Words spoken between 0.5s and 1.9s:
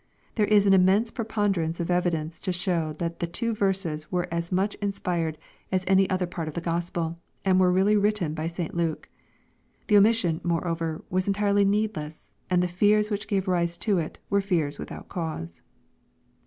an immense prepond erance